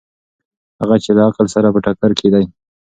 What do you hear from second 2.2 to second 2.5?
دي.